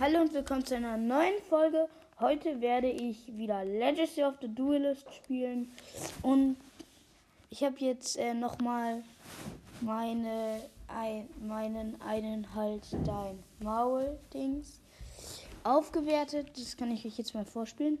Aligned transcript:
Hallo 0.00 0.22
und 0.22 0.32
willkommen 0.32 0.64
zu 0.64 0.76
einer 0.76 0.96
neuen 0.96 1.42
Folge. 1.50 1.86
Heute 2.20 2.62
werde 2.62 2.88
ich 2.88 3.36
wieder 3.36 3.66
Legacy 3.66 4.24
of 4.24 4.32
the 4.40 4.48
Duelist 4.48 5.04
spielen 5.12 5.70
und 6.22 6.56
ich 7.50 7.62
habe 7.62 7.76
jetzt 7.80 8.16
äh, 8.16 8.32
nochmal 8.32 9.04
meine, 9.82 10.62
ein, 10.88 11.28
meinen 11.46 12.00
einen 12.00 12.54
Halt 12.54 12.86
dein 13.04 13.44
Maul 13.58 14.18
Dings 14.32 14.80
aufgewertet. 15.64 16.48
Das 16.56 16.78
kann 16.78 16.90
ich 16.92 17.04
euch 17.04 17.18
jetzt 17.18 17.34
mal 17.34 17.44
vorspielen. 17.44 17.98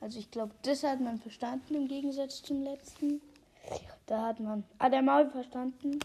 Also 0.00 0.20
ich 0.20 0.30
glaube, 0.30 0.52
das 0.62 0.84
hat 0.84 1.00
man 1.00 1.18
verstanden 1.18 1.74
im 1.74 1.88
Gegensatz 1.88 2.42
zum 2.42 2.62
letzten. 2.62 3.20
Da 4.06 4.28
hat 4.28 4.38
man 4.38 4.62
ah, 4.78 4.88
der 4.88 5.02
Maul 5.02 5.28
verstanden. 5.30 5.98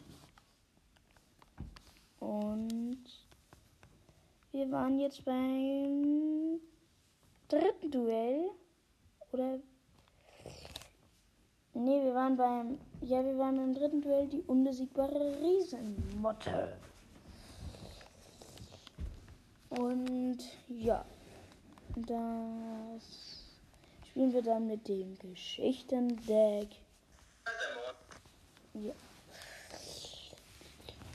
Und 2.20 3.25
wir 4.56 4.72
waren 4.72 4.98
jetzt 5.00 5.26
beim 5.26 6.62
dritten 7.50 7.92
Duell. 7.92 8.52
Oder. 9.34 9.60
Nee, 11.74 12.04
wir 12.04 12.16
waren 12.16 12.38
beim. 12.38 12.80
Ja, 13.02 13.24
wir 13.24 13.38
waren 13.38 13.58
beim 13.58 13.74
dritten 13.74 14.02
Duell 14.02 14.28
die 14.28 14.42
unbesiegbare 14.44 15.38
Riesenmotte. 15.42 16.78
Und 19.70 20.38
ja, 20.70 21.04
das 21.98 23.44
spielen 24.08 24.32
wir 24.32 24.42
dann 24.42 24.68
mit 24.68 24.88
dem 24.88 25.20
Geschichtendeck. 25.20 26.70
Ja. 28.74 28.94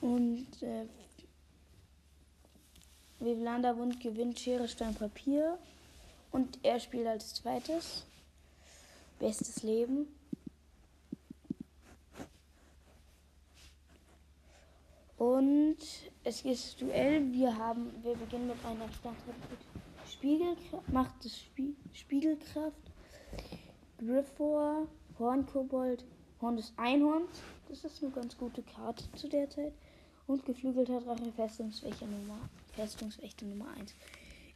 Und 0.02 0.62
äh, 0.62 0.86
Vivlanda 3.20 3.76
Wund 3.76 4.00
gewinnt 4.00 4.38
Schere, 4.38 4.66
Stein, 4.66 4.94
Papier. 4.94 5.58
Und 6.32 6.58
er 6.62 6.80
spielt 6.80 7.06
als 7.06 7.34
zweites. 7.34 8.06
Bestes 9.18 9.62
Leben. 9.62 10.06
Und 15.18 15.76
es 16.24 16.42
ist 16.46 16.80
Duell. 16.80 17.30
Wir 17.32 17.54
haben, 17.56 17.92
wir 18.02 18.14
beginnen 18.14 18.46
mit 18.46 18.56
einer 18.64 18.90
Startreihe 18.90 19.34
Spiegelkraft, 20.10 20.88
Macht 20.88 21.24
des 21.24 21.38
Spie 21.38 21.76
Spiegelkraft, 21.92 22.90
Griffor, 23.98 24.86
Hornkobold, 25.18 26.04
Horn 26.40 26.56
des 26.56 26.72
Einhorns. 26.76 27.40
Das 27.68 27.84
ist 27.84 28.02
eine 28.02 28.12
ganz 28.12 28.36
gute 28.36 28.62
Karte 28.62 29.04
zu 29.12 29.28
der 29.28 29.48
Zeit. 29.50 29.74
Und 30.26 30.44
geflügelter 30.46 31.00
Drache 31.00 31.32
Festungswächter 31.36 32.06
Nummer, 32.06 32.38
Festungswächter 32.80 33.44
Nummer 33.44 33.68
1. 33.78 33.94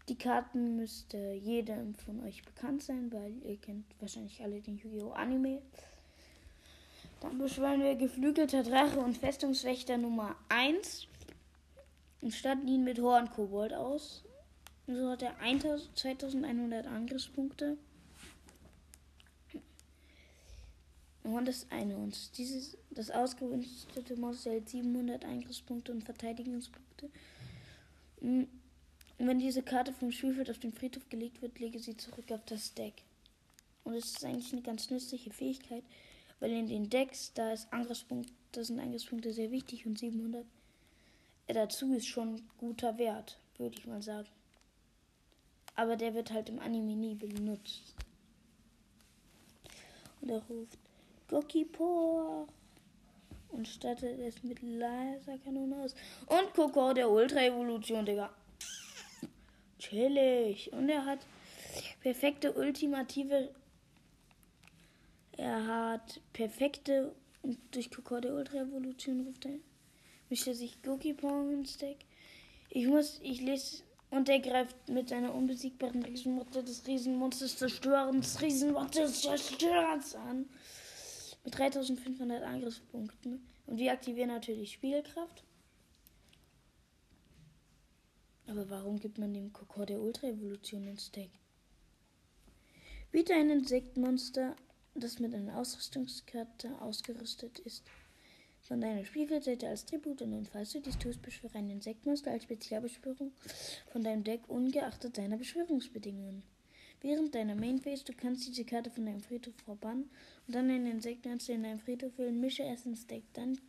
Die 0.09 0.17
Karten 0.17 0.77
müsste 0.77 1.19
jedem 1.33 1.95
von 1.95 2.25
euch 2.25 2.43
bekannt 2.43 2.83
sein, 2.83 3.13
weil 3.13 3.35
ihr 3.45 3.59
kennt 3.59 3.85
wahrscheinlich 4.01 4.41
alle 4.43 4.63
den 4.63 4.79
Yu-Gi-Oh! 4.79 5.11
Anime. 5.11 5.61
Dann 7.21 7.37
beschwören 7.37 7.83
wir 7.83 7.95
geflügelter 7.97 8.63
Drache 8.63 8.99
und 8.99 9.19
Festungswächter 9.19 9.99
Nummer 9.99 10.37
1 10.49 11.07
und 12.23 12.33
statten 12.33 12.67
ihn 12.67 12.85
mit 12.85 12.99
Hornkobold 12.99 13.75
aus. 13.75 14.25
So 14.87 15.11
hat 15.11 15.21
er 15.21 15.35
2100 15.95 16.87
Angriffspunkte. 16.87 17.77
Und 21.25 21.47
das 21.47 21.67
eine 21.71 21.95
uns. 21.97 22.31
Dieses, 22.33 22.79
das 22.91 23.11
ausgerüstete 23.11 24.17
Monster 24.17 24.53
hält 24.53 24.71
700 24.71 25.27
Angriffspunkte 25.27 25.93
und 25.93 26.05
Verteidigungspunkte. 26.05 27.11
Wenn 29.19 29.39
diese 29.39 29.63
Karte 29.63 29.93
vom 29.93 30.11
Spielfeld 30.11 30.51
auf 30.51 30.59
den 30.59 30.73
Friedhof 30.73 31.09
gelegt 31.09 31.43
wird, 31.43 31.59
lege 31.59 31.79
sie 31.79 31.97
zurück 31.97 32.31
auf 32.31 32.45
das 32.47 32.73
Deck. 32.75 32.95
Und 33.85 33.95
es 33.95 34.07
ist 34.07 34.25
eigentlich 34.25 34.53
eine 34.53 34.63
ganz 34.63 34.91
nützliche 34.91 35.31
Fähigkeit, 35.31 35.85
weil 36.41 36.51
in 36.53 36.67
den 36.67 36.89
Decks, 36.89 37.33
da 37.35 37.53
ist 37.53 37.71
Angriffspunkt, 37.73 38.33
da 38.53 38.65
sind 38.65 38.81
Angriffspunkte 38.81 39.33
sehr 39.33 39.51
wichtig 39.51 39.85
und 39.87 39.99
700 39.99 40.47
dazu 41.53 41.93
ist 41.93 42.07
schon 42.07 42.43
guter 42.59 42.97
Wert, 42.97 43.39
würde 43.59 43.77
ich 43.79 43.87
mal 43.87 44.03
sagen. 44.03 44.29
Aber 45.75 45.97
der 45.97 46.15
wird 46.15 46.33
halt 46.33 46.49
im 46.49 46.59
Anime 46.61 46.97
nie 46.97 47.15
benutzt. 47.15 47.95
Und 50.21 50.31
er 50.31 50.43
ruft 50.45 50.79
Gokipor 51.29 52.47
und 53.55 53.69
stattet 53.69 54.19
es 54.21 54.43
mit 54.43 54.61
Laserkanone 54.63 55.77
aus. 55.77 55.95
Und 56.27 56.53
Coco 56.55 56.93
der 56.93 57.11
Ultra-Evolution, 57.11 58.05
Digga. 58.05 58.31
Chillig. 59.79 60.73
Und 60.73 60.89
er 60.89 61.05
hat 61.05 61.21
perfekte 62.01 62.53
ultimative. 62.53 63.51
Er 65.37 65.67
hat 65.67 66.21
perfekte. 66.33 67.15
Und 67.43 67.59
durch 67.73 67.91
Coco 67.91 68.21
der 68.21 68.35
Ultra-Evolution 68.35 69.27
ruft 69.27 69.47
er. 69.47 69.59
Mischt 70.31 70.47
er 70.47 70.55
sich 70.55 70.83
Gokipor 70.83 71.51
ins 71.51 71.77
Deck. 71.79 71.99
Ich 72.71 72.87
muss. 72.87 73.21
Ich 73.23 73.41
lese. 73.41 73.83
Und 74.11 74.29
er 74.29 74.39
greift 74.39 74.89
mit 74.89 75.09
seiner 75.09 75.35
unbesiegbaren 75.35 76.03
Riesenmotte 76.05 76.63
des 76.63 76.87
Riesenmonsters 76.87 77.57
zerstörens 77.57 78.41
Riesenmottes 78.41 79.23
zerstörens 79.23 80.15
an 80.15 80.47
mit 81.45 81.59
3500 81.59 82.43
Angriffspunkten. 82.43 83.47
Und 83.67 83.79
wir 83.79 83.93
aktivieren 83.93 84.29
natürlich 84.29 84.73
Spielkraft. 84.73 85.45
Aber 88.47 88.69
warum 88.69 88.99
gibt 88.99 89.19
man 89.19 89.33
dem 89.33 89.53
Kokor 89.53 89.87
der 89.87 90.01
Ultra-Evolution 90.01 90.87
ins 90.87 91.11
Deck? 91.11 91.31
Biete 93.11 93.35
ein 93.35 93.49
Insektmonster, 93.49 94.57
das 94.95 95.19
mit 95.19 95.35
einer 95.35 95.57
Ausrüstungskarte 95.59 96.81
ausgerüstet 96.81 97.59
ist. 97.61 97.85
Von 98.61 98.81
deiner 98.81 99.05
Spielfeldseite 99.05 99.69
als 99.69 99.85
Tribut 99.85 100.23
und 100.23 100.33
dann, 100.33 100.47
falls 100.47 100.73
du 100.73 100.81
dies 100.81 100.99
tust, 100.99 101.21
beschwöre 101.23 101.59
ein 101.59 101.71
Insektmonster 101.71 102.31
als 102.31 102.45
Spezialbeschwörung 102.45 103.33
von 103.93 104.03
deinem 104.03 104.25
Deck 104.25 104.49
ungeachtet 104.49 105.17
seiner 105.17 105.37
Beschwörungsbedingungen. 105.37 106.43
Während 107.05 107.35
deiner 107.35 107.55
Main 107.55 107.79
Phase, 107.79 108.03
du 108.03 108.15
kannst 108.15 108.47
diese 108.47 108.65
Karte 108.65 108.91
von 108.91 109.05
deinem 109.05 109.21
Friedhof 109.21 109.53
verbannen 109.67 110.09
und 110.47 110.55
dann 110.55 110.71
einen 110.71 110.87
Insektenmonster 110.87 111.53
in 111.53 111.63
deinem 111.63 111.79
Friedhof 111.79 112.15
füllen, 112.15 112.41
mische 112.41 112.63
es 112.63 112.87
ins 112.87 113.07
Deck. 113.07 113.25
Dann. 113.35 113.61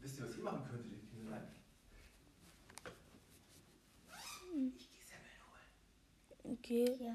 Wisst 0.00 0.18
ihr, 0.18 0.24
was 0.24 0.36
ihr 0.38 0.42
machen 0.44 0.66
könntet, 0.66 0.92
ihr 0.92 0.98
Kindlein? 1.10 1.42
Ich 4.78 4.90
gehe 4.90 5.04
Semmeln 5.04 5.42
holen. 5.50 6.56
Okay. 6.56 6.96
Ja. 7.04 7.14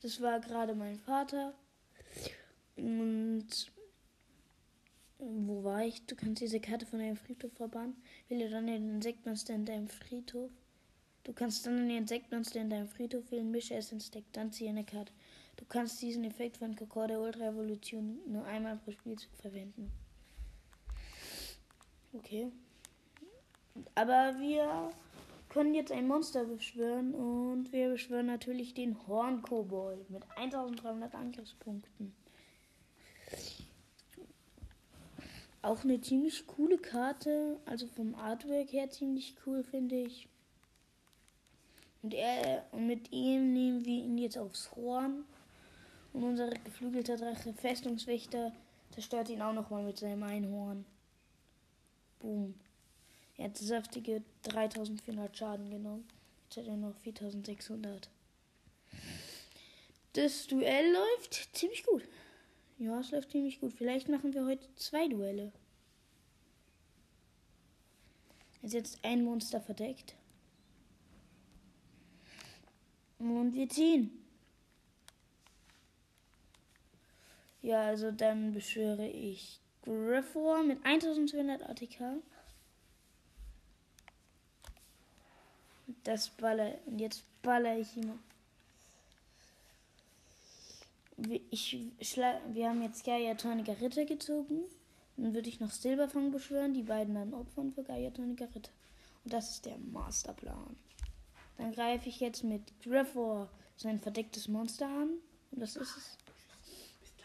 Das 0.00 0.22
war 0.22 0.40
gerade 0.40 0.74
mein 0.74 0.98
Vater. 1.00 1.52
Und 2.76 3.70
wo 5.20 5.62
war 5.64 5.84
ich? 5.84 6.04
Du 6.06 6.16
kannst 6.16 6.42
diese 6.42 6.60
Karte 6.60 6.86
von 6.86 6.98
deinem 6.98 7.16
Friedhof 7.16 7.52
verbannen. 7.52 7.96
Wähle 8.28 8.48
dann 8.48 8.66
den 8.66 8.88
Insektmonster 8.88 9.54
in 9.54 9.64
deinem 9.64 9.88
Friedhof. 9.88 10.50
Du 11.24 11.32
kannst 11.32 11.66
dann 11.66 11.76
den 11.76 11.90
Insektmonster 11.90 12.60
in 12.60 12.70
deinem 12.70 12.88
Friedhof 12.88 13.30
wählen, 13.30 13.50
mische 13.50 13.74
es 13.74 13.92
ins 13.92 14.10
Deck, 14.10 14.24
dann 14.32 14.52
ziehe 14.52 14.70
eine 14.70 14.84
Karte. 14.84 15.12
Du 15.56 15.64
kannst 15.66 16.00
diesen 16.00 16.24
Effekt 16.24 16.56
von 16.56 16.74
Kokor 16.74 17.08
der 17.08 17.20
Ultra 17.20 17.48
Evolution 17.48 18.18
nur 18.26 18.44
einmal 18.46 18.76
pro 18.76 18.90
Spielzug 18.90 19.30
verwenden. 19.36 19.92
Okay. 22.14 22.50
Aber 23.94 24.34
wir 24.40 24.90
können 25.50 25.74
jetzt 25.74 25.92
ein 25.92 26.08
Monster 26.08 26.44
beschwören 26.44 27.14
und 27.14 27.72
wir 27.72 27.90
beschwören 27.90 28.26
natürlich 28.26 28.72
den 28.72 29.06
Hornkobold 29.06 30.08
mit 30.08 30.22
1300 30.36 31.14
Angriffspunkten. 31.14 32.14
Auch 35.62 35.84
eine 35.84 36.00
ziemlich 36.00 36.46
coole 36.46 36.78
Karte, 36.78 37.58
also 37.66 37.86
vom 37.86 38.14
Artwork 38.14 38.72
her 38.72 38.90
ziemlich 38.90 39.34
cool, 39.44 39.62
finde 39.62 39.96
ich. 39.96 40.28
Und, 42.02 42.14
er, 42.14 42.64
und 42.72 42.86
mit 42.86 43.12
ihm 43.12 43.52
nehmen 43.52 43.84
wir 43.84 44.04
ihn 44.04 44.16
jetzt 44.16 44.38
aufs 44.38 44.74
Horn. 44.74 45.24
Und 46.12 46.24
unser 46.24 46.50
geflügelter 46.50 47.16
Drache 47.16 47.52
Festungswächter 47.52 48.52
zerstört 48.90 49.28
ihn 49.28 49.42
auch 49.42 49.52
nochmal 49.52 49.82
mit 49.82 49.98
seinem 49.98 50.22
Einhorn. 50.22 50.84
Boom. 52.20 52.54
Er 53.36 53.44
hat 53.46 53.56
saftige 53.56 54.22
3400 54.42 55.36
Schaden 55.36 55.70
genommen. 55.70 56.08
Jetzt 56.44 56.56
hat 56.58 56.66
er 56.66 56.76
noch 56.76 56.94
4600. 56.96 58.08
Das 60.14 60.46
Duell 60.48 60.92
läuft 60.92 61.56
ziemlich 61.56 61.84
gut. 61.84 62.02
Ja, 62.80 62.98
es 62.98 63.10
läuft 63.10 63.30
ziemlich 63.30 63.60
gut. 63.60 63.74
Vielleicht 63.74 64.08
machen 64.08 64.32
wir 64.32 64.46
heute 64.46 64.74
zwei 64.74 65.06
Duelle. 65.06 65.52
Ist 68.62 68.72
jetzt 68.72 69.04
ein 69.04 69.22
Monster 69.22 69.60
verdeckt. 69.60 70.14
Und 73.18 73.52
wir 73.52 73.68
ziehen. 73.68 74.10
Ja, 77.60 77.82
also 77.82 78.12
dann 78.12 78.54
beschwöre 78.54 79.06
ich 79.06 79.60
Griffor 79.82 80.62
mit 80.62 80.82
1200 80.82 81.62
ATK. 81.68 82.22
Das 86.04 86.30
baller. 86.30 86.78
Und 86.86 86.98
jetzt 86.98 87.24
baller 87.42 87.78
ich 87.78 87.94
ihn. 87.94 88.18
Ich 91.50 91.76
wir 92.52 92.68
haben 92.68 92.82
jetzt 92.82 93.04
Gaia 93.04 93.34
Toniker 93.34 93.80
Ritter 93.80 94.04
gezogen. 94.04 94.62
Dann 95.16 95.34
würde 95.34 95.48
ich 95.48 95.60
noch 95.60 95.70
Silberfang 95.70 96.30
beschwören, 96.30 96.72
die 96.72 96.82
beiden 96.82 97.14
dann 97.14 97.34
opfern 97.34 97.72
für 97.72 97.82
Gaia 97.82 98.10
Toniker 98.10 98.48
Ritter. 98.54 98.70
Und 99.24 99.32
das 99.32 99.50
ist 99.50 99.66
der 99.66 99.76
Masterplan. 99.78 100.76
Dann 101.58 101.72
greife 101.72 102.08
ich 102.08 102.20
jetzt 102.20 102.42
mit 102.42 102.62
Griffor 102.82 103.50
sein 103.76 104.00
verdecktes 104.00 104.48
Monster 104.48 104.86
an. 104.86 105.10
Und 105.50 105.60
das 105.60 105.76
ist 105.76 105.96
es. 105.96 106.18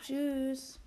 Tschüss. 0.03 0.79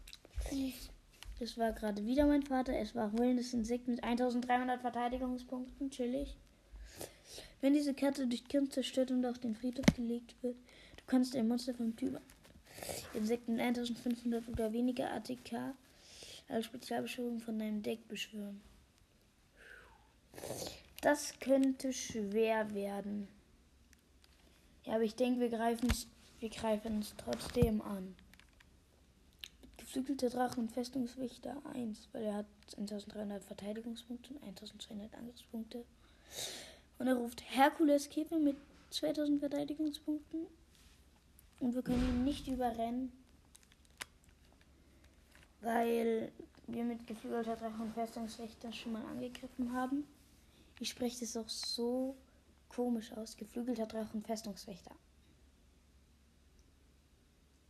Das 1.38 1.56
war 1.56 1.72
gerade 1.72 2.04
wieder 2.04 2.26
mein 2.26 2.42
Vater. 2.42 2.78
Es 2.78 2.94
war 2.94 3.12
heulendes 3.12 3.54
Insekt 3.54 3.88
mit 3.88 4.04
1300 4.04 4.80
Verteidigungspunkten. 4.80 5.90
Chillig. 5.90 6.36
Wenn 7.60 7.72
diese 7.72 7.94
Karte 7.94 8.26
durch 8.26 8.44
Kind 8.46 8.72
zerstört 8.72 9.10
und 9.10 9.24
auf 9.24 9.38
den 9.38 9.54
Friedhof 9.54 9.86
gelegt 9.96 10.34
wird, 10.42 10.56
du 10.96 11.04
kannst 11.06 11.34
ein 11.34 11.48
Monster 11.48 11.74
vom 11.74 11.96
Typ 11.96 12.20
Insekten 13.18 13.56
mit 13.56 13.64
1500 13.64 14.48
oder 14.48 14.72
weniger 14.72 15.12
ATK 15.12 15.74
als 16.48 16.66
Spezialbeschwörung 16.66 17.40
von 17.40 17.58
deinem 17.58 17.82
Deck 17.82 18.08
beschwören. 18.08 18.60
Das 21.02 21.38
könnte 21.40 21.92
schwer 21.92 22.74
werden. 22.74 23.28
Ja, 24.84 24.94
aber 24.94 25.04
ich 25.04 25.14
denke, 25.14 25.40
wir 25.40 25.50
greifen 25.50 25.90
es 25.90 26.06
wir 26.40 26.50
greifen 26.50 27.04
trotzdem 27.16 27.82
an. 27.82 28.14
Geflügelte 29.76 30.30
Drache 30.30 30.60
und 30.60 30.70
Festungswächter 30.70 31.60
1, 31.74 32.08
weil 32.12 32.24
er 32.24 32.34
hat 32.36 32.46
1300 32.76 33.42
Verteidigungspunkte 33.42 34.34
und 34.34 34.44
1200 34.44 35.14
Angriffspunkte. 35.14 35.84
Und 36.98 37.08
er 37.08 37.16
ruft 37.16 37.42
Herkules 37.42 38.08
Käfer 38.08 38.38
mit 38.38 38.56
2000 38.90 39.40
Verteidigungspunkten. 39.40 40.46
Und 41.60 41.74
wir 41.74 41.82
können 41.82 42.06
ihn 42.08 42.24
nicht 42.24 42.46
überrennen, 42.46 43.12
weil 45.60 46.30
wir 46.66 46.84
mit 46.84 47.06
geflügelter 47.06 47.56
Drache 47.56 47.82
und 47.82 47.92
Festungswächter 47.94 48.72
schon 48.72 48.92
mal 48.92 49.04
angegriffen 49.04 49.72
haben. 49.72 50.04
Ich 50.78 50.90
spreche 50.90 51.20
das 51.20 51.36
auch 51.36 51.48
so 51.48 52.16
komisch 52.68 53.12
aus. 53.12 53.36
Geflügelter 53.36 53.86
Drache 53.86 54.10
und 54.12 54.24
Festungswächter. 54.24 54.94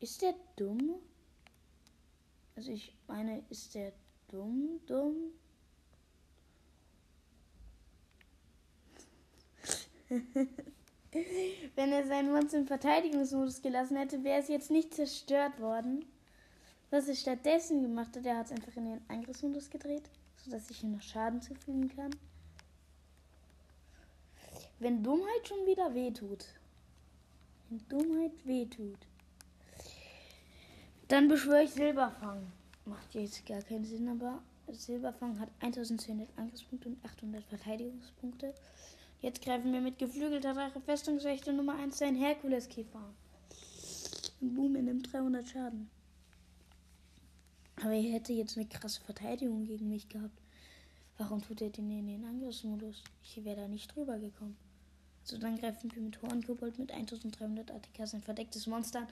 Ist 0.01 0.21
der 0.23 0.35
dumm? 0.57 0.97
Also 2.57 2.73
ich 2.73 2.95
meine, 3.07 3.43
ist 3.49 3.75
der 3.75 3.93
dumm, 4.29 4.81
dumm? 4.87 5.33
Wenn 11.75 11.93
er 11.93 12.07
seinen 12.07 12.33
Monster 12.33 12.59
im 12.59 12.67
Verteidigungsmodus 12.67 13.63
gelassen 13.63 13.97
hätte, 13.97 14.25
wäre 14.25 14.41
es 14.41 14.49
jetzt 14.49 14.71
nicht 14.71 14.95
zerstört 14.95 15.59
worden. 15.61 16.05
Was 16.91 17.09
er 17.09 17.15
stattdessen 17.15 17.83
gemacht 17.83 18.17
hat, 18.17 18.27
er 18.27 18.37
hat 18.37 18.47
es 18.47 18.53
einfach 18.53 18.77
in 18.77 18.87
den 18.87 19.01
Angriffsmodus 19.09 19.71
gedreht, 19.71 20.09
sodass 20.37 20.71
ich 20.71 20.83
ihm 20.83 20.93
noch 20.93 21.03
Schaden 21.03 21.41
zufügen 21.41 21.95
kann. 21.95 22.11
Wenn 24.79 25.03
Dummheit 25.03 25.49
schon 25.49 25.67
wieder 25.67 25.95
wehtut. 25.95 26.47
Wenn 27.69 27.87
Dummheit 27.89 28.33
wehtut. 28.45 28.99
Dann 31.09 31.29
beschwöre 31.29 31.65
ich 31.65 31.71
Silberfang. 31.71 32.53
Macht 32.85 33.15
jetzt 33.15 33.45
gar 33.47 33.63
keinen 33.63 33.85
Sinn, 33.85 34.09
aber 34.09 34.43
Silberfang 34.71 35.39
hat 35.41 35.49
1200 35.61 36.29
Angriffspunkte 36.37 36.89
und 36.89 37.05
800 37.05 37.45
Verteidigungspunkte. 37.45 38.55
Jetzt 39.21 39.43
greifen 39.43 39.73
wir 39.73 39.81
mit 39.81 39.99
geflügelter 39.99 40.55
Drache 40.55 40.81
Festungswächter 40.81 41.53
Nummer 41.53 41.75
1 41.75 41.99
seinen 41.99 42.17
Herkuleskäfer. 42.17 42.99
an. 42.99 43.15
Und 44.41 44.55
boom, 44.55 44.77
er 44.77 44.83
nimmt 44.83 45.13
300 45.13 45.49
Schaden. 45.49 45.91
Aber 47.83 47.93
er 47.93 48.13
hätte 48.13 48.33
jetzt 48.33 48.57
eine 48.57 48.69
krasse 48.69 49.01
Verteidigung 49.01 49.65
gegen 49.65 49.89
mich 49.89 50.09
gehabt. 50.09 50.41
Warum 51.17 51.43
tut 51.43 51.61
er 51.63 51.71
den 51.71 51.91
in 51.91 52.07
den 52.07 52.25
Angriffsmodus? 52.25 53.03
Ich 53.25 53.45
wäre 53.45 53.63
da 53.63 53.69
nicht 53.69 53.95
drüber 53.95 54.19
gekommen. 54.19 54.57
Also 55.23 55.37
dann 55.39 55.59
greifen 55.59 55.93
wir 55.93 56.01
mit 56.01 56.23
Hornkobold 56.23 56.79
mit 56.79 56.93
1300 56.93 57.73
ATK 57.73 58.07
sein 58.07 58.23
verdecktes 58.23 58.69
Monster 58.69 59.01
an. 59.01 59.09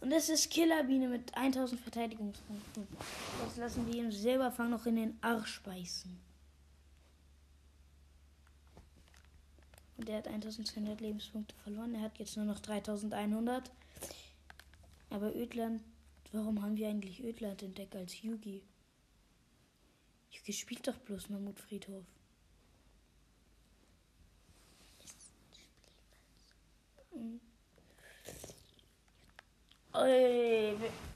Und 0.00 0.12
es 0.12 0.28
ist 0.28 0.50
Killerbiene 0.50 1.08
mit 1.08 1.36
1000 1.36 1.80
Verteidigungspunkten. 1.80 2.86
Jetzt 3.44 3.58
lassen 3.58 3.86
wir 3.86 3.94
ihn 3.94 4.12
Silberfang 4.12 4.70
noch 4.70 4.86
in 4.86 4.96
den 4.96 5.18
Arsch 5.20 5.60
beißen. 5.62 6.27
Und 9.98 10.08
er 10.08 10.18
hat 10.18 10.28
1200 10.28 11.00
Lebenspunkte 11.00 11.54
verloren. 11.56 11.94
Er 11.94 12.02
hat 12.02 12.18
jetzt 12.18 12.36
nur 12.36 12.46
noch 12.46 12.60
3100. 12.60 13.70
Aber 15.10 15.34
Ödland, 15.34 15.82
warum 16.32 16.62
haben 16.62 16.76
wir 16.76 16.88
eigentlich 16.88 17.22
Ödland 17.22 17.62
entdeckt 17.62 17.96
als 17.96 18.22
Yugi? 18.22 18.62
Yugi 20.30 20.52
spielt 20.52 20.86
doch 20.86 20.96
bloß 20.98 21.30
Mammutfriedhof. 21.30 22.04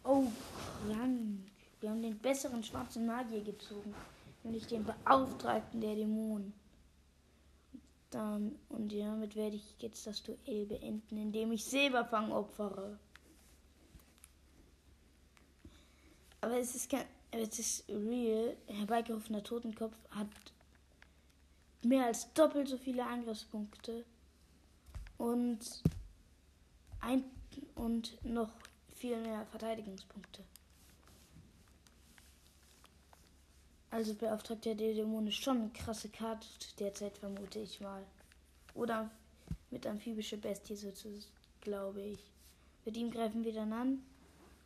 Oh, 0.05 0.27
krank. 0.85 1.39
Wir 1.81 1.91
haben 1.91 2.03
den 2.03 2.19
besseren 2.19 2.65
schwarzen 2.65 3.07
Magier 3.07 3.43
gezogen. 3.43 3.95
Nämlich 4.43 4.67
den 4.67 4.85
Beauftragten 4.85 5.81
der 5.81 5.95
Dämonen. 5.95 6.53
Dann, 8.13 8.59
und 8.69 8.93
damit 8.93 9.35
werde 9.37 9.57
ich 9.57 9.75
jetzt 9.79 10.07
das 10.07 10.23
Duell 10.23 10.67
beenden, 10.67 11.17
indem 11.17 11.51
ich 11.51 11.65
Silberfang 11.65 12.31
opfere. 12.31 12.99
Aber 16.43 16.59
es 16.59 16.75
ist 16.75 16.91
kein. 16.91 17.07
Es 17.31 17.59
ist 17.59 17.89
real. 17.89 18.55
Herbeigerufener 18.67 19.43
Totenkopf 19.43 19.95
hat 20.11 20.29
mehr 21.83 22.05
als 22.05 22.31
doppelt 22.35 22.69
so 22.69 22.77
viele 22.77 23.07
Angriffspunkte. 23.07 24.05
Und 25.17 25.83
ein 27.01 27.25
und 27.75 28.23
noch 28.25 28.51
viel 28.95 29.17
mehr 29.23 29.47
Verteidigungspunkte. 29.47 30.45
Also 33.93 34.15
beauftragt 34.15 34.65
der 34.65 34.75
Dämon 34.75 35.27
ist 35.27 35.43
schon 35.43 35.59
eine 35.59 35.69
krasse 35.69 36.09
Karte 36.09 36.47
derzeit, 36.79 37.19
vermute 37.19 37.59
ich 37.59 37.79
mal. 37.79 38.03
Oder 38.75 39.11
mit 39.71 39.87
amphibische 39.87 40.39
Bestie 40.39 40.77
sozusagen, 40.77 41.23
glaube 41.61 42.01
ich. 42.01 42.19
Mit 42.87 42.97
ihm 42.97 43.11
greifen 43.11 43.45
wir 43.45 43.53
dann 43.53 43.71
an. 43.75 44.03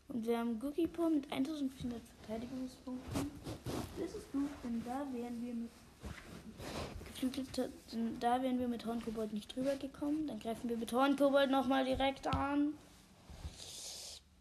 Und 0.07 0.25
wir 0.29 0.39
haben 0.39 0.61
Gugipor 0.61 1.11
mit 1.11 1.31
1400 1.33 2.01
Verteidigungspunkten. 2.21 3.31
Das 3.99 4.15
ist 4.15 4.31
gut, 4.31 4.49
denn 4.63 4.81
da 4.85 5.05
wären 5.13 5.45
wir 5.45 5.55
mit 5.55 5.71
geflügelter, 7.07 7.69
da 8.21 8.41
wären 8.41 8.61
wir 8.61 8.69
mit 8.69 8.87
Hornkobold 8.87 9.33
nicht 9.33 9.57
drüber 9.57 9.75
gekommen. 9.75 10.29
Dann 10.29 10.39
greifen 10.39 10.69
wir 10.69 10.77
mit 10.77 10.93
Hornkobold 10.93 11.51
nochmal 11.51 11.85
direkt 11.85 12.29
an. 12.29 12.75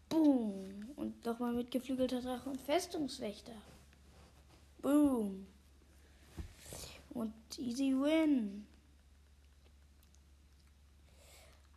Boom. 0.08 0.92
Und 0.94 1.26
nochmal 1.26 1.54
mit 1.54 1.72
geflügelter 1.72 2.20
Drache 2.20 2.48
und 2.48 2.60
Festungswächter. 2.60 3.52
Boom. 4.82 5.46
Und 7.10 7.32
easy 7.58 7.94
win. 7.94 8.66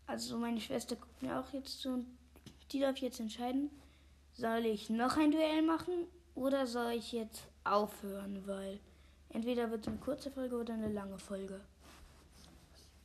Also 0.05 0.37
meine 0.37 0.59
Schwester 0.59 0.95
guckt 0.95 1.21
mir 1.21 1.39
auch 1.39 1.53
jetzt 1.53 1.81
zu 1.81 1.89
und 1.89 2.05
die 2.71 2.79
darf 2.79 2.97
jetzt 2.97 3.19
entscheiden, 3.19 3.69
soll 4.33 4.65
ich 4.65 4.89
noch 4.89 5.17
ein 5.17 5.31
Duell 5.31 5.61
machen 5.61 6.07
oder 6.35 6.65
soll 6.65 6.93
ich 6.93 7.11
jetzt 7.11 7.43
aufhören, 7.63 8.47
weil 8.47 8.79
entweder 9.29 9.69
wird 9.69 9.81
es 9.81 9.87
eine 9.87 9.97
kurze 9.97 10.31
Folge 10.31 10.55
oder 10.55 10.73
eine 10.73 10.91
lange 10.91 11.19
Folge. 11.19 11.61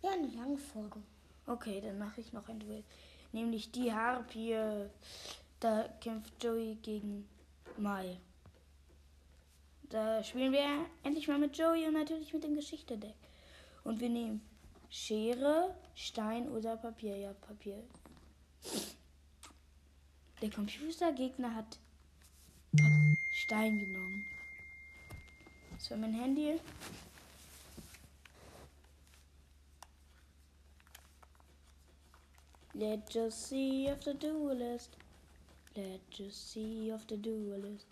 Ja, 0.03 0.13
eine 0.13 0.29
lange 0.29 0.59
Folge. 0.59 1.01
Okay, 1.47 1.81
dann 1.81 1.99
mache 1.99 2.21
ich 2.21 2.33
noch 2.33 2.49
ein 2.49 2.61
Duell. 2.61 2.85
Nämlich 3.33 3.71
die 3.71 3.93
Harpie. 3.93 4.57
Da 5.61 5.89
kämpft 6.01 6.43
Joey 6.43 6.77
gegen 6.77 7.29
Mai. 7.77 8.19
Da 9.91 10.25
spielen 10.25 10.53
wir 10.53 10.87
endlich 11.03 11.29
mal 11.29 11.39
mit 11.39 11.57
Joey 11.57 11.87
und 11.87 11.95
natürlich 11.95 12.33
mit 12.33 12.45
dem 12.45 12.55
Geschichte-Deck. 12.55 13.15
Und 13.85 14.01
wir 14.01 14.09
nehmen 14.09 14.41
Schere, 14.91 15.75
Stein 15.95 16.49
oder 16.49 16.77
Papier. 16.77 17.17
Ja, 17.17 17.33
Papier. 17.35 17.83
Der 20.41 20.51
Computergegner 20.51 21.55
hat 21.55 21.79
Stein 23.33 23.79
genommen. 23.79 24.25
Das 25.77 25.91
war 25.91 25.99
mein 25.99 26.15
Handy. 26.15 26.61
Let 32.73 33.09
just 33.13 33.49
see 33.49 33.91
of 33.91 34.03
the 34.03 34.15
duelist. 34.15 34.97
Let 35.77 36.01
just 36.11 36.53
see 36.53 36.93
of 36.93 37.03
the 37.09 37.17
duelist. 37.17 37.87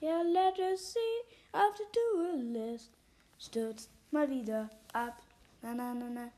Yeah, 0.00 0.22
let 0.22 0.58
us 0.58 0.94
see 0.94 1.36
auf 1.52 1.74
der 1.76 1.86
Duelist 1.92 2.90
stürzt 3.38 3.90
mal 4.10 4.30
wieder 4.30 4.70
ab. 4.92 5.22
Na 5.62 5.74
na 5.74 5.94
na 5.94 6.08
na. 6.08 6.30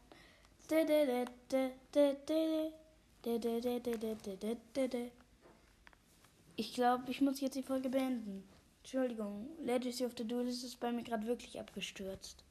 Ich 6.56 6.74
glaube, 6.74 7.10
ich 7.10 7.20
muss 7.20 7.40
jetzt 7.40 7.54
die 7.54 7.62
Folge 7.62 7.88
beenden. 7.88 8.48
Entschuldigung, 8.82 9.48
Legacy 9.60 10.04
of 10.06 10.12
the 10.16 10.26
Duelist 10.26 10.64
ist 10.64 10.80
bei 10.80 10.90
mir 10.90 11.02
gerade 11.04 11.26
wirklich 11.26 11.60
abgestürzt. 11.60 12.42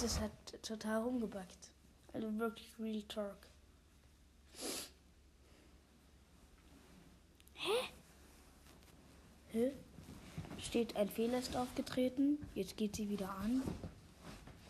Das 0.00 0.20
hat 0.20 0.30
total 0.62 1.02
rumgebackt. 1.02 1.70
Also 2.14 2.38
wirklich 2.38 2.72
real 2.78 3.02
talk. 3.02 3.36
Hä? 7.54 7.91
Hä? 9.52 9.70
Steht 10.58 10.96
ein 10.96 11.08
Fehler 11.08 11.38
ist 11.38 11.56
aufgetreten. 11.56 12.38
Jetzt 12.54 12.76
geht 12.76 12.96
sie 12.96 13.08
wieder 13.08 13.28
an. 13.28 13.62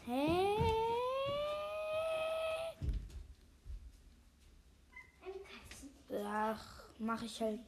Hä? 0.07 0.27
Ach, 6.27 6.83
mache 6.99 7.27
ich 7.27 7.41
halt. 7.41 7.61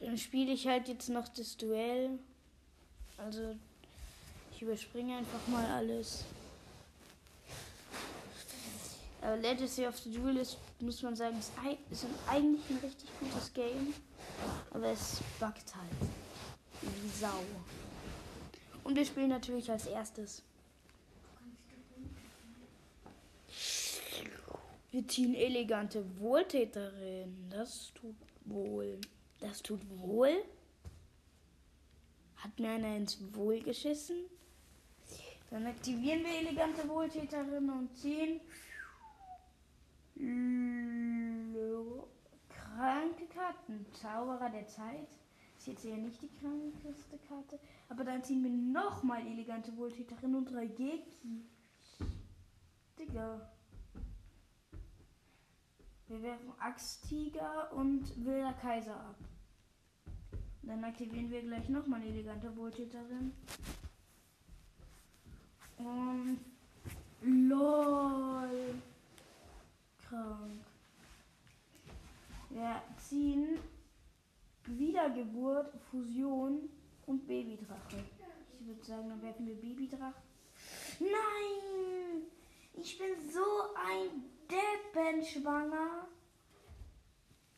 Dann 0.00 0.18
spiele 0.18 0.52
ich 0.52 0.66
halt 0.66 0.88
jetzt 0.88 1.08
noch 1.08 1.28
das 1.28 1.56
Duell. 1.56 2.18
Also, 3.16 3.56
ich 4.52 4.62
überspringe 4.62 5.16
einfach 5.16 5.46
mal 5.48 5.66
alles. 5.66 6.24
Aber 9.28 9.36
Legacy 9.36 9.86
of 9.86 9.94
the 9.98 10.10
Duel 10.10 10.38
ist, 10.38 10.56
muss 10.80 11.02
man 11.02 11.14
sagen, 11.14 11.38
ist, 11.38 11.52
ei- 11.62 11.76
ist 11.90 12.04
ein, 12.04 12.14
eigentlich 12.26 12.62
ein 12.70 12.78
richtig 12.78 13.10
gutes 13.20 13.52
Game. 13.52 13.92
Aber 14.70 14.86
es 14.86 15.18
buggt 15.38 15.74
halt. 15.76 15.92
Wie 16.80 17.08
Sau. 17.10 17.44
Und 18.84 18.96
wir 18.96 19.04
spielen 19.04 19.28
natürlich 19.28 19.70
als 19.70 19.86
erstes. 19.86 20.42
Wir 24.92 25.06
ziehen 25.06 25.34
elegante 25.34 26.02
Wohltäterin. 26.18 27.50
Das 27.50 27.92
tut 28.00 28.16
wohl. 28.46 28.98
Das 29.40 29.60
tut 29.62 29.80
wohl. 29.98 30.42
Hat 32.36 32.58
mir 32.58 32.70
einer 32.70 32.96
ins 32.96 33.18
Wohl 33.34 33.60
geschissen. 33.60 34.24
Dann 35.50 35.66
aktivieren 35.66 36.24
wir 36.24 36.30
elegante 36.30 36.88
Wohltäterin 36.88 37.68
und 37.68 37.94
ziehen. 37.94 38.40
Kranke 42.48 43.26
Karten. 43.26 43.86
Zauberer 43.92 44.50
der 44.50 44.66
Zeit. 44.66 45.08
Ist 45.56 45.66
jetzt 45.66 45.84
eher 45.84 45.96
nicht 45.96 46.22
die 46.22 46.30
krankeste 46.40 47.18
Karte. 47.28 47.58
Aber 47.88 48.04
dann 48.04 48.22
ziehen 48.22 48.44
wir 48.44 48.50
nochmal 48.50 49.26
elegante 49.26 49.76
Wohltäterin 49.76 50.34
und 50.34 50.52
drei 50.52 50.66
Geki. 50.66 51.44
Digga. 52.98 53.50
Wir 56.06 56.22
werfen 56.22 56.52
Axttiger 56.58 57.72
und 57.72 58.24
Wilder 58.24 58.54
Kaiser 58.54 58.96
ab. 58.96 59.16
Dann 60.62 60.84
aktivieren 60.84 61.30
wir 61.30 61.42
gleich 61.42 61.68
nochmal 61.68 62.02
elegante 62.02 62.56
Wohltäterin. 62.56 63.32
Und 65.78 66.38
LOL. 67.22 68.74
Krank. 70.08 70.64
Wir 72.50 72.82
ziehen 72.96 73.58
Wiedergeburt, 74.66 75.72
Fusion 75.90 76.68
und 77.06 77.26
Babydrache. 77.26 78.04
Ich 78.58 78.66
würde 78.66 78.84
sagen, 78.84 79.08
dann 79.08 79.22
werfen 79.22 79.46
wir 79.46 79.54
Babydrache. 79.54 80.22
Nein! 81.00 82.22
Ich 82.74 82.98
bin 82.98 83.30
so 83.30 83.44
ein 83.74 84.24
Deppenschwanger. 84.48 86.06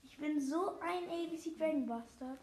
Ich 0.03 0.17
bin 0.19 0.41
so 0.41 0.79
ein 0.81 1.05
ABC 1.09 1.57
Dragon 1.57 1.87
Bastard. 1.87 2.39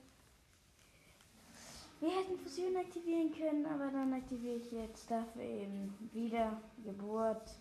Wir 1.99 2.09
hätten 2.09 2.37
Fusion 2.37 2.77
aktivieren 2.77 3.33
können, 3.33 3.65
aber 3.65 3.91
dann 3.91 4.13
aktiviere 4.13 4.57
ich 4.57 4.71
jetzt 4.71 5.09
dafür 5.09 5.41
eben 5.41 5.93
Wiedergeburt. 6.13 7.57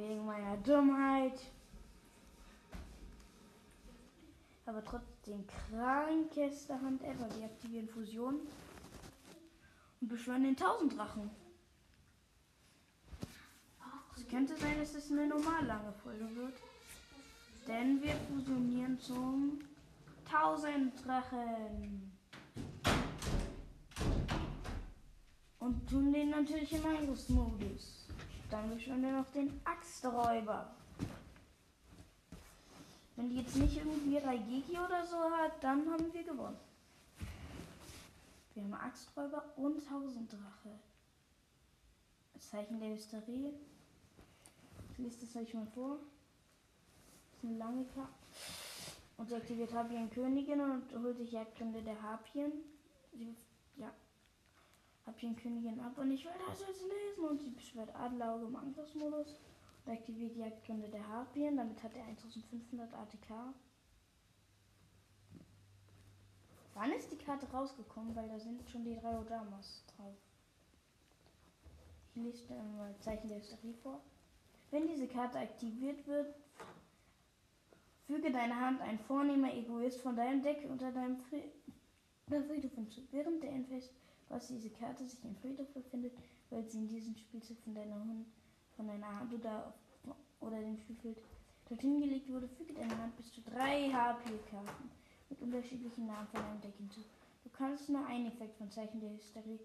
Wegen 0.00 0.24
meiner 0.24 0.56
Dummheit. 0.56 1.38
Aber 4.64 4.82
trotzdem 4.82 5.44
krankeste 5.46 6.72
Hand 6.80 7.02
ever. 7.02 7.28
Wir 7.36 7.44
aktivieren 7.44 7.86
Fusion 7.86 8.36
und 10.00 10.08
beschwören 10.08 10.44
den 10.44 10.56
Tausenddrachen. 10.56 11.30
Es 14.16 14.26
könnte 14.26 14.56
sein, 14.56 14.78
dass 14.78 14.94
es 14.94 15.10
eine 15.10 15.26
normal 15.26 15.66
lange 15.66 15.92
Folge 15.92 16.34
wird. 16.34 16.54
Denn 17.68 18.02
wir 18.02 18.14
fusionieren 18.14 18.98
zum 18.98 19.58
Tausenddrachen. 20.30 22.10
Und 25.58 25.90
tun 25.90 26.10
den 26.10 26.30
natürlich 26.30 26.72
im 26.72 26.86
Angriffsmodus. 26.86 28.09
Dann 28.50 28.74
beschwören 28.74 29.02
wir 29.02 29.12
noch 29.12 29.30
den 29.30 29.60
Axträuber. 29.64 30.70
Wenn 33.16 33.30
die 33.30 33.36
jetzt 33.36 33.56
nicht 33.56 33.76
irgendwie 33.76 34.18
Raigeki 34.18 34.72
oder 34.72 35.06
so 35.06 35.16
hat, 35.16 35.62
dann 35.62 35.90
haben 35.90 36.12
wir 36.12 36.22
gewonnen. 36.24 36.56
Wir 38.54 38.64
haben 38.64 38.74
Axträuber 38.74 39.44
und 39.56 39.86
Tausenddrache. 39.86 40.70
Zeichen 42.50 42.80
der 42.80 42.90
Hysterie. 42.90 43.52
Ich 44.92 44.98
lese 44.98 45.24
das 45.24 45.36
euch 45.36 45.54
mal 45.54 45.66
vor. 45.66 45.98
Das 45.98 47.38
ist 47.38 47.48
eine 47.48 47.58
lange 47.58 47.84
Karte. 47.84 48.10
Und 49.16 49.28
sie 49.28 49.36
aktiviert 49.36 49.72
Harpien 49.72 50.10
Königin 50.10 50.60
und 50.60 50.82
holt 51.00 51.16
sich 51.16 51.30
Jagdgründe 51.30 51.82
der 51.82 52.02
Harpien. 52.02 52.52
Sie, 53.12 53.36
ja. 53.76 53.92
Königin 55.12 55.80
ab 55.80 55.98
und 55.98 56.10
ich 56.10 56.24
will 56.24 56.32
das 56.48 56.60
jetzt 56.60 56.82
lesen. 56.82 57.24
Und 57.28 57.40
sie 57.40 57.50
beschwört 57.50 57.94
Adlerauge 57.94 58.46
im 58.46 58.56
Angriffsmodus 58.56 59.38
und 59.84 59.92
aktiviert 59.92 60.36
Jagdgründe 60.36 60.88
der 60.88 61.06
Harpien. 61.06 61.56
Damit 61.56 61.82
hat 61.82 61.96
er 61.96 62.04
1500 62.04 62.92
ATK. 62.92 63.54
Wann 66.74 66.92
ist 66.92 67.12
die 67.12 67.18
Karte 67.18 67.50
rausgekommen? 67.50 68.14
Weil 68.16 68.28
da 68.28 68.38
sind 68.38 68.68
schon 68.70 68.84
die 68.84 68.96
drei 68.96 69.18
Odamas 69.18 69.84
drauf. 69.96 70.14
Ich 72.14 72.22
lese 72.22 72.46
dann 72.48 72.76
mal 72.76 72.94
Zeichen 73.00 73.28
der 73.28 73.38
Hysterie 73.38 73.74
vor. 73.82 74.00
Wenn 74.70 74.86
diese 74.86 75.06
Karte 75.06 75.38
aktiviert 75.38 76.06
wird, 76.06 76.34
füge 78.06 78.30
deine 78.30 78.58
Hand 78.58 78.80
ein 78.80 78.98
vornehmer 78.98 79.52
Egoist 79.52 80.00
von 80.00 80.16
deinem 80.16 80.42
Deck 80.42 80.66
unter 80.68 80.90
deinem 80.90 81.18
Friedhof 81.18 82.74
hinzu. 82.74 83.02
Während 83.10 83.42
der 83.42 83.50
Endphase, 83.50 83.90
was 84.30 84.46
diese 84.46 84.70
Karte 84.70 85.06
sich 85.06 85.22
im 85.24 85.36
Friedhof 85.36 85.68
befindet, 85.74 86.12
weil 86.48 86.64
sie 86.64 86.78
in 86.78 86.88
diesem 86.88 87.14
Spielzug 87.16 87.58
von 87.60 87.74
deiner 87.74 87.96
Hand, 87.96 88.26
von 88.76 88.86
deiner 88.86 89.20
Hand 89.20 89.34
oder, 89.34 89.74
oder 90.40 90.60
dem 90.60 90.78
Spielfeld 90.78 91.18
dorthin 91.68 92.00
gelegt 92.00 92.32
wurde, 92.32 92.48
füge 92.48 92.72
deine 92.72 92.96
Hand 92.96 93.16
bis 93.16 93.30
zu 93.32 93.42
drei 93.42 93.90
HP-Karten 93.90 94.90
mit 95.28 95.40
unterschiedlichen 95.40 96.06
Namen 96.06 96.28
von 96.28 96.40
deinem 96.40 96.60
Deck 96.60 96.76
hinzu. 96.76 97.00
Du 97.44 97.50
kannst 97.50 97.88
nur 97.88 98.06
einen 98.06 98.26
Effekt 98.26 98.56
von 98.56 98.70
Zeichen 98.70 99.00
der 99.00 99.10
Hysterie 99.10 99.58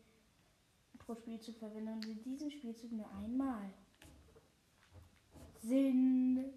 pro 1.05 1.15
Spielzug 1.15 1.57
verwenden 1.57 1.93
und 1.93 2.05
in 2.05 2.24
diesem 2.24 2.50
Spielzug 2.50 2.91
nur 2.91 3.10
einmal. 3.12 3.69
Sinn. 5.62 6.53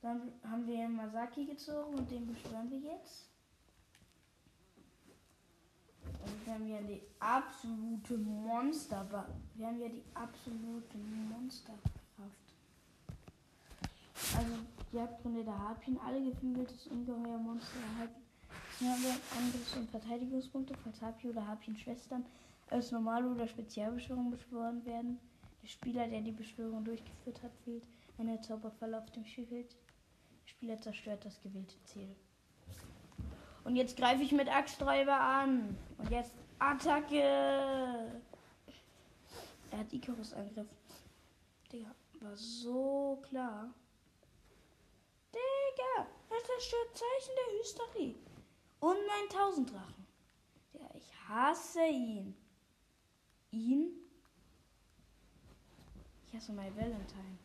Dann 0.00 0.32
haben 0.42 0.66
wir 0.66 0.88
Masaki 0.88 1.46
gezogen 1.46 1.94
und 1.94 2.10
den 2.10 2.26
beschwören 2.26 2.70
wir 2.70 2.78
jetzt. 2.78 3.33
Und 6.44 6.46
wir 6.46 6.54
haben 6.54 6.68
ja 6.68 6.80
die 6.82 7.00
absolute 7.20 8.18
Monster. 8.18 9.26
Wir 9.54 9.66
haben 9.66 9.80
ja 9.80 9.88
die 9.88 10.02
absolute 10.12 10.98
Monsterkraft. 11.30 11.92
Also 14.36 14.52
Jagdgründe 14.92 15.44
der 15.44 15.58
Harpien, 15.58 15.98
alle 16.04 16.22
geflügeltes 16.22 16.86
Ungeheuer 16.88 17.38
Monster 17.38 17.78
erhalten. 17.92 18.20
Dann 18.78 18.88
haben 18.90 19.02
wir 19.02 19.16
Angriffs- 19.38 19.76
und 19.76 19.90
Verteidigungspunkte, 19.90 20.74
falls 20.82 21.00
Harpie 21.00 21.28
oder 21.28 21.46
Harpien-Schwestern 21.46 22.26
als 22.68 22.90
normale 22.90 23.28
oder 23.28 23.48
Spezialbeschwörung 23.48 24.30
beschworen 24.30 24.84
werden. 24.84 25.18
Der 25.62 25.68
Spieler, 25.68 26.08
der 26.08 26.20
die 26.20 26.32
Beschwörung 26.32 26.84
durchgeführt 26.84 27.42
hat, 27.42 27.52
wählt 27.64 27.84
eine 28.18 28.40
Zauberfalle 28.42 28.98
auf 28.98 29.10
dem 29.12 29.24
Spielfeld. 29.24 29.70
Der 29.70 30.48
Spieler 30.48 30.80
zerstört 30.80 31.24
das 31.24 31.40
gewählte 31.40 31.82
Ziel. 31.84 32.14
Und 33.64 33.76
jetzt 33.76 33.96
greife 33.96 34.22
ich 34.22 34.32
mit 34.32 34.48
Axträuber 34.48 35.18
an. 35.18 35.76
Und 35.98 36.10
jetzt 36.10 36.32
Attacke. 36.58 38.20
Er 39.70 39.78
hat 39.78 39.92
Icarus 39.92 40.32
Angriff. 40.34 40.68
Digga, 41.72 41.94
war 42.20 42.36
so 42.36 43.22
klar. 43.28 43.72
Digga, 45.32 46.06
er 46.30 46.44
zerstört 46.44 46.90
Zeichen 46.92 47.32
der 47.36 47.58
Hysterie. 47.58 48.14
Und 48.80 48.98
mein 49.06 49.28
Tausenddrachen. 49.30 50.06
Ja, 50.74 50.90
ich 50.94 51.10
hasse 51.28 51.86
ihn. 51.86 52.36
Ihn? 53.50 53.92
Ich 56.26 56.34
hasse 56.34 56.52
My 56.52 56.70
Valentine. 56.76 57.38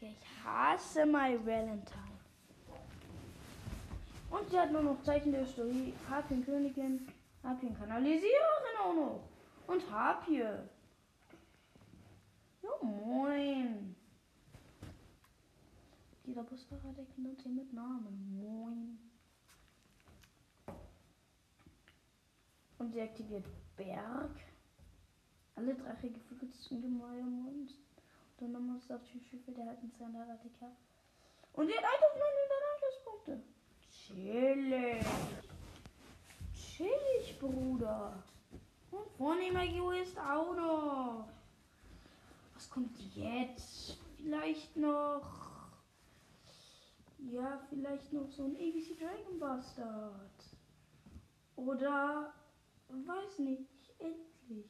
Ja, 0.00 0.08
ich 0.08 0.44
hasse 0.44 1.06
My 1.06 1.38
Valentine. 1.44 2.09
Und 4.30 4.48
sie 4.48 4.58
hat 4.58 4.72
nur 4.72 4.82
noch 4.82 5.02
Zeichen 5.02 5.32
der 5.32 5.42
Hysterie. 5.42 5.92
Harpien 6.08 6.44
Königin, 6.44 7.06
Harpien 7.42 7.76
Kanalisiererin 7.76 8.76
auch 8.82 8.94
noch. 8.94 9.20
Und 9.66 9.90
Harpie. 9.90 10.44
Ja, 12.62 12.70
moin. 12.82 13.96
Jeder 16.24 16.44
Busfahrer, 16.44 16.92
der 16.96 17.04
kennt 17.06 17.26
uns 17.26 17.42
hier 17.42 17.52
mit 17.52 17.72
Namen. 17.72 18.40
Moin. 18.40 18.98
Und 22.78 22.92
sie 22.92 23.02
aktiviert 23.02 23.44
Berg. 23.76 24.30
Alle 25.56 25.74
drachige 25.74 26.18
Vögel 26.20 26.48
sind 26.52 26.80
Gemäuer 26.80 27.24
und 27.24 27.74
dann 28.38 28.52
nochmal 28.52 28.76
auf 28.76 29.02
die 29.12 29.20
Schiffe 29.20 29.52
der 29.52 29.66
halten 29.66 29.92
200 29.98 30.30
ATK. 30.30 30.62
Und 31.52 31.66
die 31.66 31.74
hat 31.74 31.84
1900 31.84 32.62
Angriffspunkte. 32.74 33.42
Chillig. 33.90 35.04
Chillig, 36.54 37.38
Bruder. 37.90 38.22
Und 38.90 39.10
vornehmer 39.16 39.64
ist 40.00 40.18
auch 40.18 40.54
noch. 40.54 41.28
Was 42.54 42.70
kommt 42.70 42.98
jetzt? 43.14 43.98
Vielleicht 44.16 44.76
noch. 44.76 45.40
Ja, 47.18 47.60
vielleicht 47.68 48.12
noch 48.12 48.28
so 48.30 48.44
ein 48.44 48.56
ABC 48.56 48.96
Dragon 48.98 49.38
Bastard. 49.38 50.56
Oder. 51.56 52.32
Weiß 52.88 53.38
nicht. 53.38 53.68
Endlich. 53.98 54.66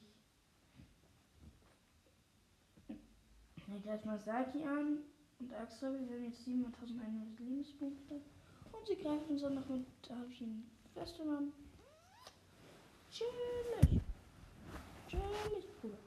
Ich 3.56 3.84
greife 3.84 4.06
mal 4.06 4.18
Saki 4.18 4.62
an. 4.64 4.98
Und 5.38 5.54
Axel, 5.54 6.06
wir 6.06 6.16
haben 6.16 6.24
jetzt 6.24 6.44
7100 6.44 7.40
Lebenspunkte. 7.40 8.20
Und 8.72 8.86
sie 8.86 8.96
greift 8.96 9.30
uns 9.30 9.40
dann 9.40 9.54
noch 9.54 9.68
mit 9.68 9.86
Habchen 10.10 10.70
fest 10.92 11.18
an. 11.20 11.52
Chillig. 13.10 14.00
Chillig, 15.08 15.80
Bruder. 15.80 15.98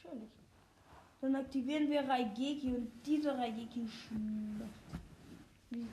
Chillig. 0.00 0.30
Dann 1.20 1.36
aktivieren 1.36 1.90
wir 1.90 2.08
Raigeki 2.08 2.74
und 2.74 2.90
dieser 3.06 3.36
Raigeki 3.38 3.88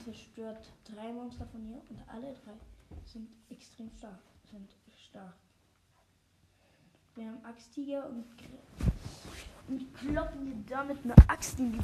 zerstört 0.03 0.69
drei 0.85 1.11
Monster 1.11 1.45
von 1.47 1.69
ihr 1.69 1.81
und 1.89 1.99
alle 2.07 2.33
drei 2.43 2.53
sind 3.05 3.29
extrem 3.49 3.89
stark. 3.97 4.19
Sind 4.51 4.69
stark. 5.09 5.33
Wir 7.15 7.27
haben 7.27 7.43
Axttiger 7.43 8.07
und, 8.07 8.25
und 9.67 9.95
kloppen 9.95 10.47
ihr 10.47 10.63
damit 10.69 11.03
eine 11.03 11.15
Axt 11.27 11.59
in 11.59 11.73
die 11.73 11.79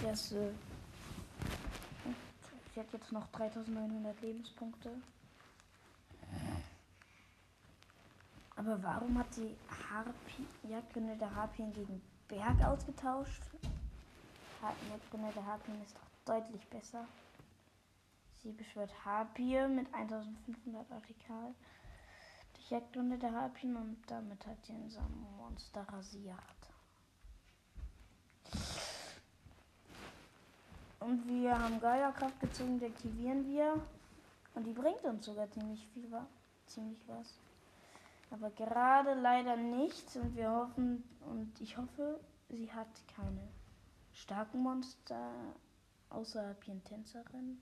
Fresse. 0.00 0.54
Sie 2.72 2.80
hat 2.80 2.92
jetzt 2.92 3.10
noch 3.12 3.26
3900 3.32 4.20
Lebenspunkte. 4.22 4.90
Aber 8.60 8.82
warum 8.82 9.18
hat 9.18 9.32
sie 9.32 9.56
Harpie, 9.88 10.46
Jagdgründe 10.68 11.16
der 11.16 11.34
Harpien 11.34 11.72
gegen 11.72 12.02
Berg 12.28 12.62
ausgetauscht? 12.62 13.42
Jagdgründe 14.60 15.32
der 15.34 15.46
Harpien 15.46 15.82
ist 15.82 15.94
doch 15.94 16.34
deutlich 16.34 16.68
besser. 16.68 17.06
Sie 18.42 18.52
beschwört 18.52 18.90
Harpie 19.02 19.66
mit 19.66 19.86
1500 19.94 20.92
ATK. 20.92 21.54
Die 22.58 22.74
Jagdgründe 22.74 23.16
der 23.16 23.32
Harpien 23.32 23.74
und 23.76 23.96
damit 24.08 24.46
hat 24.46 24.62
sie 24.66 24.74
unser 24.74 25.08
Monster 25.38 25.80
rasiert. 25.88 26.36
Und 30.98 31.26
wir 31.26 31.58
haben 31.58 31.80
Geierkraft 31.80 32.38
gezogen, 32.40 32.78
die 32.78 32.84
aktivieren 32.84 33.46
wir. 33.46 33.80
Und 34.54 34.64
die 34.64 34.74
bringt 34.74 35.02
uns 35.04 35.24
sogar 35.24 35.50
ziemlich 35.50 35.88
viel, 35.94 36.10
ziemlich 36.66 37.00
was. 37.06 37.38
Aber 38.30 38.50
gerade 38.50 39.14
leider 39.14 39.56
nichts 39.56 40.16
und 40.16 40.36
wir 40.36 40.50
hoffen 40.50 41.02
und 41.20 41.60
ich 41.60 41.76
hoffe, 41.76 42.20
sie 42.48 42.72
hat 42.72 42.88
keine 43.14 43.48
starken 44.12 44.62
Monster 44.62 45.32
außer 46.10 46.48
Harpien-Tänzerin. 46.48 47.60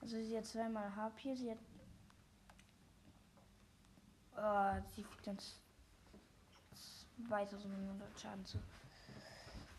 Also 0.00 0.16
sie 0.16 0.36
hat 0.36 0.46
zweimal 0.46 0.94
Harpie, 0.94 1.36
sie 1.36 1.50
hat. 1.50 1.58
Oh, 4.36 4.82
sie 4.94 5.02
fügt 5.02 5.26
uns 5.28 5.60
2900 7.28 8.20
Schaden 8.20 8.44
zu. 8.44 8.58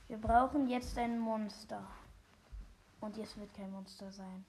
Wir 0.08 0.18
brauchen 0.18 0.68
jetzt 0.68 0.98
ein 0.98 1.18
Monster. 1.20 1.86
Und 3.00 3.16
jetzt 3.16 3.38
wird 3.38 3.54
kein 3.54 3.72
Monster 3.72 4.12
sein. 4.12 4.46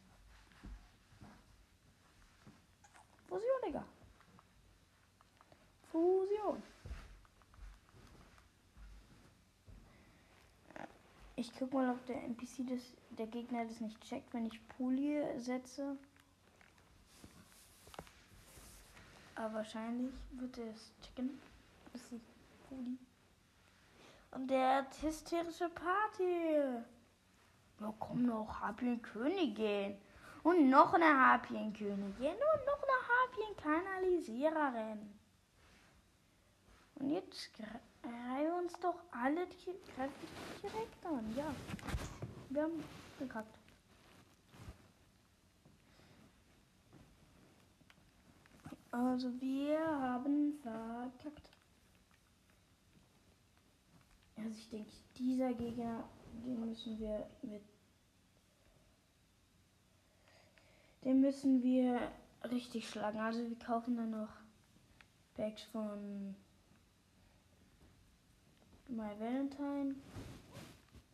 Fusion, 3.28 3.60
Digga. 3.64 3.84
Fusion. 5.90 6.62
Ich 11.36 11.50
guck 11.58 11.72
mal, 11.72 11.88
ob 11.88 12.04
der 12.06 12.22
NPC 12.22 12.66
das, 12.68 12.82
der 13.16 13.26
Gegner 13.26 13.64
das 13.64 13.80
nicht 13.80 13.98
checkt, 14.02 14.34
wenn 14.34 14.46
ich 14.46 14.68
Puli 14.68 15.22
setze. 15.38 15.96
Aber 19.36 19.54
wahrscheinlich 19.54 20.12
wird 20.32 20.58
er 20.58 20.70
es 20.70 20.92
checken. 21.02 21.40
Das 21.92 22.02
ist 22.02 22.20
Puli. 22.68 22.98
Und 24.32 24.48
der 24.48 24.76
hat 24.76 25.02
hysterische 25.02 25.68
Party. 25.70 26.82
Ja, 27.80 27.94
komm 27.98 28.26
noch, 28.26 28.60
Harpienkönigin. 28.60 29.96
Und 30.42 30.68
noch 30.68 30.92
eine 30.92 31.06
Harpienkönigin. 31.06 32.34
Und 32.34 32.66
noch 32.66 32.82
eine 32.82 33.08
Harpienkanalisiererin. 33.08 35.20
Und 37.00 37.10
jetzt 37.10 37.52
greifen 37.54 38.52
uns 38.58 38.72
doch 38.74 39.02
alle 39.10 39.46
greifen 39.46 40.10
direkt 40.62 41.06
an. 41.06 41.34
Ja. 41.34 41.54
Wir 42.50 42.62
haben 42.62 42.84
gekackt. 43.18 43.58
Also 48.90 49.28
wir 49.40 49.78
haben 49.80 50.52
verkackt. 50.62 51.50
Also 54.36 54.50
ich 54.50 54.68
denke, 54.68 54.90
dieser 55.16 55.54
Gegner, 55.54 56.04
den 56.44 56.66
müssen 56.66 56.98
wir 56.98 57.30
mit 57.42 57.62
den 61.04 61.20
müssen 61.22 61.62
wir 61.62 62.12
richtig 62.50 62.88
schlagen. 62.88 63.18
Also 63.18 63.48
wir 63.48 63.58
kaufen 63.58 63.96
dann 63.96 64.10
noch 64.10 64.28
Packs 65.34 65.62
von 65.62 66.34
My 68.90 69.14
Valentine. 69.20 69.94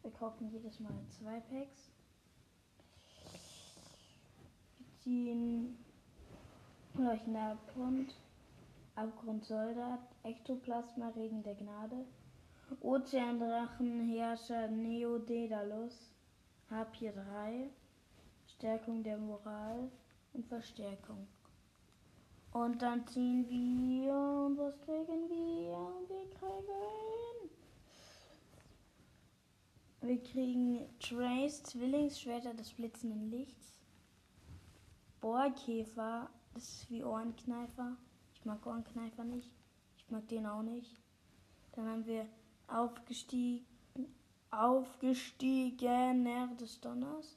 Wir 0.00 0.10
kaufen 0.12 0.48
jedes 0.50 0.80
Mal 0.80 0.94
zwei 1.10 1.40
Packs. 1.40 1.90
Wir 4.78 4.86
ziehen 5.02 5.76
Leuchtender-Abgrund, 6.94 8.14
Abgrundsoldat, 8.94 10.00
Ektoplasma, 10.22 11.10
Regen 11.10 11.42
der 11.42 11.54
Gnade, 11.54 12.06
Ozeandrachen, 12.80 14.08
Herrscher, 14.08 14.68
Neo 14.68 15.18
Daedalus, 15.18 16.14
Harpie 16.70 17.12
3, 17.12 17.68
Stärkung 18.56 19.02
der 19.02 19.18
Moral 19.18 19.90
und 20.32 20.46
Verstärkung. 20.46 21.26
Und 22.52 22.80
dann 22.80 23.06
ziehen 23.06 23.46
wir 23.50 24.14
und 24.14 24.56
was 24.56 24.80
kriegen 24.80 25.28
wir? 25.28 25.92
Wir 26.08 26.30
kriegen. 26.38 27.35
Wir 30.06 30.22
kriegen 30.22 30.86
Trace, 31.00 31.64
Zwillingsschwerter 31.64 32.54
des 32.54 32.72
blitzenden 32.74 33.28
Lichts. 33.28 33.76
Bohrkäfer, 35.20 36.30
das 36.54 36.62
ist 36.62 36.90
wie 36.90 37.02
Ohrenkneifer. 37.02 37.96
Ich 38.32 38.44
mag 38.44 38.64
Ohrenkneifer 38.64 39.24
nicht. 39.24 39.50
Ich 39.98 40.08
mag 40.08 40.28
den 40.28 40.46
auch 40.46 40.62
nicht. 40.62 40.94
Dann 41.72 41.88
haben 41.88 42.06
wir 42.06 42.24
aufgestiegen, 42.68 43.66
aufgestiegener 44.52 46.54
des 46.60 46.80
Donners. 46.80 47.36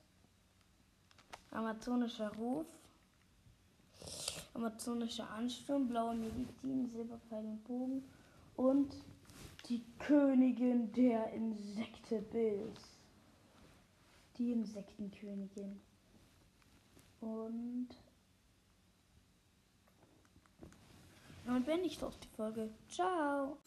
Amazonischer 1.49 2.31
Ruf. 2.35 2.67
Amazonischer 4.53 5.27
Ansturm, 5.31 5.87
blaue 5.87 6.13
Medizin, 6.13 6.87
Silberpfeil 6.91 7.45
und 7.45 7.63
Bogen. 7.63 8.03
Und 8.55 8.93
die 9.69 9.85
Königin 9.99 10.91
der 10.93 11.31
Insekte 11.33 12.21
Bills. 12.21 12.99
die 14.37 14.53
Insektenkönigin. 14.53 15.81
Und 17.19 17.89
damit 21.45 21.65
beende 21.65 21.87
ich 21.87 21.97
doch 21.99 22.15
die 22.15 22.29
Folge. 22.29 22.69
Ciao. 22.87 23.57